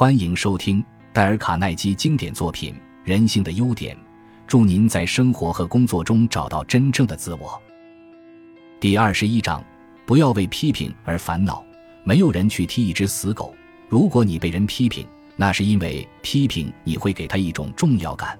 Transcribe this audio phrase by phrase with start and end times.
[0.00, 2.72] 欢迎收听戴尔·卡耐基经典作品
[3.04, 3.94] 《人性的优点》，
[4.46, 7.60] 祝您在生活和工作中找到真正的自我。
[8.80, 9.62] 第二十一章：
[10.06, 11.62] 不要为批评而烦恼。
[12.02, 13.54] 没有人去踢一只死狗。
[13.90, 18.38] 如果你被人批评，那是因为批评你会给他一种重要感，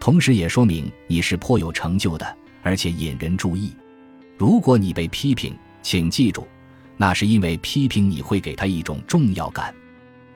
[0.00, 3.72] 同时也说明你是颇有成就的，而且引人注意。
[4.36, 6.44] 如果你被批评，请记住，
[6.96, 9.72] 那是因为批评你会给他一种重要感。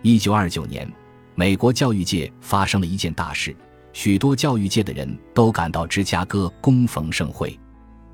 [0.03, 0.91] 一九二九年，
[1.37, 3.55] 美国教育界发生了一件大事，
[3.93, 7.59] 许多教育界的人都赶到芝加哥恭逢盛会。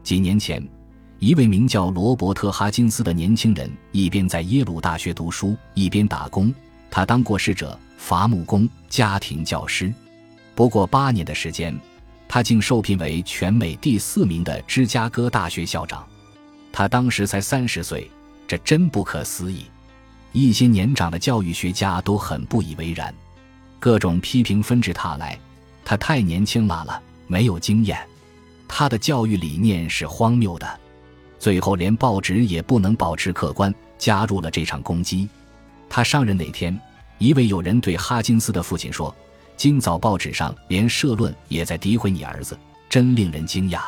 [0.02, 0.62] 几年前。
[1.20, 6.54] 一位名叫罗伯特·哈金斯的年轻人，一边在耶鲁大学读书，一边打工。
[6.92, 9.92] 他当过侍者、伐木工、家庭教师。
[10.54, 11.76] 不过八年的时间，
[12.28, 16.06] 他竟受聘为全美第四名的芝加哥大学校长。
[16.70, 18.08] 他当时才三十岁，
[18.46, 19.64] 这真不可思议。
[20.42, 23.12] 一些年长的教育学家都很不以为然，
[23.80, 25.38] 各种批评纷至沓来。
[25.84, 27.98] 他太年轻了，没有经验。
[28.68, 30.80] 他的教育理念是荒谬的。
[31.38, 35.28] 最后，连报纸也不能保持客观，加入了这场攻击。
[35.88, 36.78] 他上任那天，
[37.16, 39.14] 一位友人对哈金斯的父亲说
[39.56, 42.58] ：“今早报纸上连社论也在诋毁你儿子，
[42.90, 43.80] 真令人惊讶。”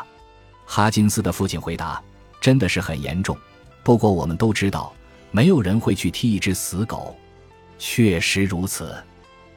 [0.65, 2.03] 哈金斯的父亲回答
[2.41, 3.37] ：“真的是很严重。
[3.83, 4.93] 不过我们都知道，
[5.31, 7.17] 没有人会去踢一只死狗。
[7.79, 8.95] 确实如此，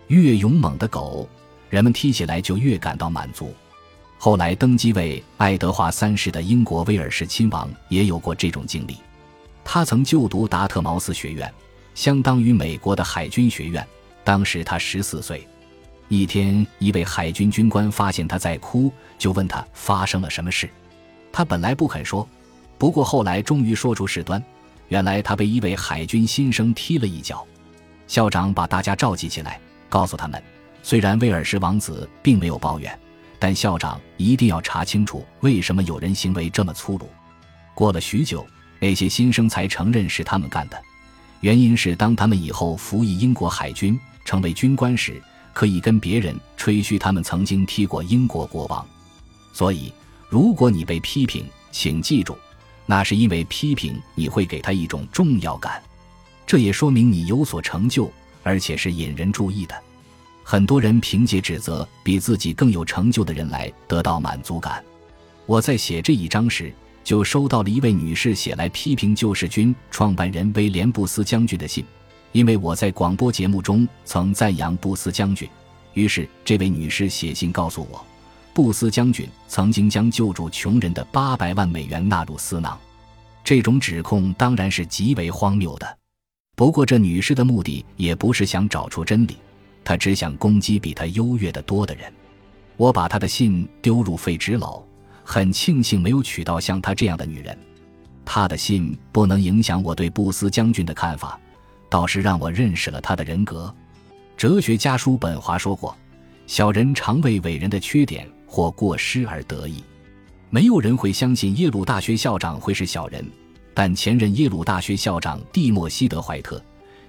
[0.07, 1.27] 越勇猛的狗，
[1.69, 3.53] 人们踢起来就越感到满足。”
[4.17, 8.95] 后来登基为爱德华三世的英国威尔士亲王也有过这种经历。
[9.65, 11.53] 他曾就读达特茅斯学院，
[11.93, 13.85] 相当于美国的海军学院。
[14.23, 15.45] 当时他十四岁。
[16.08, 20.69] 一天，一位海军军官发现他在哭，就问他发生了什么事。
[21.31, 22.25] 他本来不肯说，
[22.77, 24.41] 不过后来终于说出事端。
[24.88, 27.45] 原来他被一位海军新生踢了一脚。
[28.08, 30.42] 校长把大家召集起来，告诉他们，
[30.81, 33.00] 虽然威尔士王子并没有抱怨。
[33.39, 37.10] 但校长一定要查清楚，为什么有人行为这么粗鲁。
[37.73, 38.45] 过了许久，
[38.80, 40.82] 那些新生才承认是他们干的。
[41.42, 48.86] 原因是，当他们以后服役英国海军，成为军官时，可以跟别人吹嘘他们曾经踢过英国国王。
[49.52, 49.92] 所以，
[50.30, 52.38] 如果你被批评，请记住，
[52.86, 55.82] 那是因为批评你会给他一种重要感，
[56.45, 58.11] 这也说明你有所成就，
[58.44, 59.76] 而且是引人注意的。
[60.44, 64.83] 很多人凭借指责比自己更有成就的人来得到满足感。
[65.45, 66.73] 我在写这一章时，
[67.04, 71.86] 就收到了一位女士写来批评救世军创办人威廉·布斯将军的信，
[72.33, 75.48] 因为我在广播节目中曾赞扬布斯将军。
[75.93, 78.05] 于是，这位女士写信告诉我，
[78.53, 82.80] 布斯将军曾经将救助穷人的八百万美元纳入私囊。
[83.43, 85.97] 这种指控当然是极为荒谬的。
[86.55, 89.37] 不过，这女士的目的也不是想找出真理。
[89.83, 92.13] 她只想攻击比她优越的多的人。
[92.77, 94.81] 我把她的信丢入废纸篓，
[95.23, 97.58] 很庆幸没有娶到像她这样的女人。
[98.23, 101.39] 她的信不能影响我对布斯将军的看法，
[101.89, 103.73] 倒是让我认识了他的人格。
[104.37, 105.95] 哲学家叔本华说过
[106.47, 109.83] ：“小人常为伟人的缺点或过失而得意。”
[110.52, 113.25] 没有人会相信耶鲁大学校长会是小人，
[113.73, 116.61] 但前任耶鲁大学校长蒂莫西德怀特。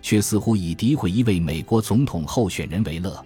[0.04, 3.24] 却似乎以诋毁一位美国总统候选人为乐。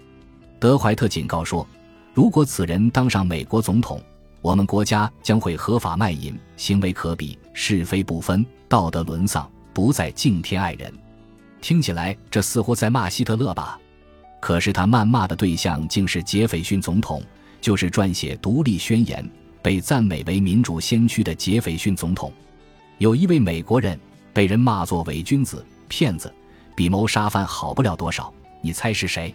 [0.61, 1.67] 德怀特警告说
[2.15, 4.01] ：“如果此人当上美国总统，
[4.41, 10.95] 我们国家将会合法卖淫，行为可比，是非不分，道德沦丧，不再敬天爱人。”
[11.61, 13.77] 听起来这似乎在骂希特勒吧？
[14.41, 17.21] 可是他谩骂的对象竟是杰斐逊总统，
[17.61, 19.23] 就是撰写《独立宣言》、
[19.63, 22.33] 被赞美为民主先驱的杰斐逊总统。
[22.99, 23.99] 有一位美国人
[24.33, 26.33] 被人骂作伪君子、骗子。
[26.77, 29.35] 比谋杀犯好不了多少，你猜是谁？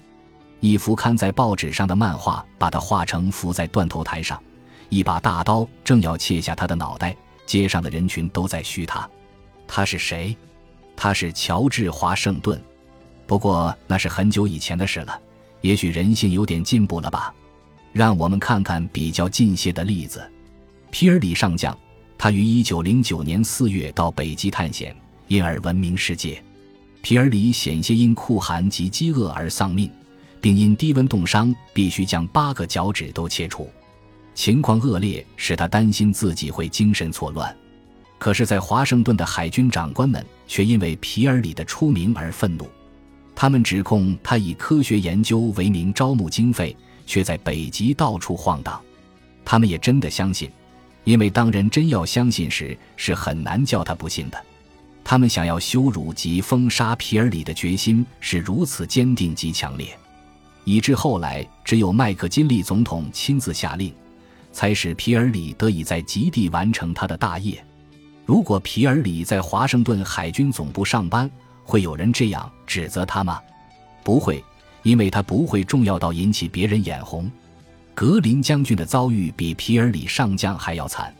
[0.61, 4.41] 一幅刊在报纸上的漫画把他画成伏在断头台上，
[4.87, 7.13] 一把大刀正要切下他的脑袋。
[7.45, 9.05] 街上的人群都在嘘他。
[9.67, 10.37] 他是谁？
[10.95, 12.63] 他是乔治华盛顿。
[13.27, 15.19] 不过那是很久以前的事了。
[15.59, 17.35] 也许人性有点进步了吧？
[17.93, 20.21] 让我们看看比较近些的例子。
[20.89, 21.77] 皮尔里上将，
[22.17, 24.95] 他于一九零九年四月到北极探险，
[25.27, 26.43] 因而闻名世界。
[27.01, 29.89] 皮尔里险些因酷寒及饥饿而丧命，
[30.41, 33.69] 并因低温冻伤，必须将八个脚趾都切除。
[34.33, 37.55] 情况恶劣，使他担心自己会精神错乱。
[38.17, 42.65] 可是，在华盛顿的海军长官们却因为皮尔里的出名而愤怒，
[43.35, 46.75] 他们指控他以科学研究为名招募经费，
[47.05, 48.81] 却在北极到处晃荡。
[49.45, 50.49] 他们也真的相信，
[51.03, 54.45] 因为当人真要相信时，是很难叫他不信的。
[55.03, 59.97] 他们想要羞辱及封杀皮尔里的决心是如此坚定及强烈，
[60.63, 63.93] 以致后来只有麦克金利总统亲自下令，
[64.53, 67.61] 才使皮尔里得以在极地完成他的大业。
[68.25, 71.29] 如果皮尔里在华盛顿海军总部上班，
[71.65, 73.41] 会有人这样指责他吗？
[74.05, 74.41] 不会，
[74.83, 77.29] 因为他不会重要到引起别人眼红。
[77.95, 81.13] 格林将军的遭遇比皮尔里上将还要惨。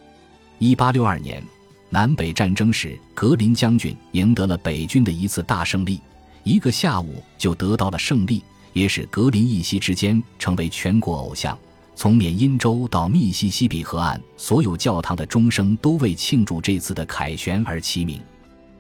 [0.60, 1.44] 一八六二年。
[1.90, 6.02] 南北战争时，格林将军赢得了北军的一次大胜利，
[6.44, 8.42] 一个下午就得到了胜利，
[8.74, 11.56] 也使格林一夕之间成为全国偶像。
[11.96, 18.20] 从缅因州到密西西比河岸，所有教堂的钟声都为庆祝这次的凯旋而齐鸣。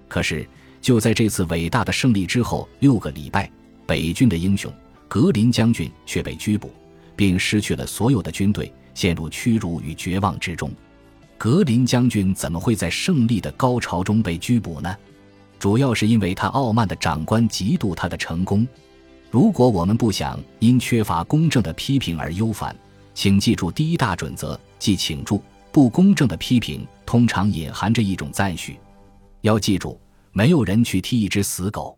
[0.08, 0.50] 可是，
[0.82, 3.48] 就在这次伟大的胜利之后六个礼拜，
[3.86, 4.72] 北军的英雄
[5.08, 6.72] 格林将军却被拘捕，
[7.16, 10.72] 并失去了所有的军队，陷入屈辱与绝望之中。
[11.38, 14.96] 格林将军怎么会在胜利的高潮中被拘捕呢？
[15.60, 18.68] 主要是因为他傲慢的长官嫉妒他的成功。
[19.30, 22.76] 如果我们不想因缺乏公正的批评而忧烦，
[23.14, 25.42] 请记住第一大准则，即请注：
[25.72, 28.78] 不公正的批评通常隐含着一种赞许。
[29.42, 30.00] 要记住，
[30.32, 31.98] 没有人去踢一只死狗。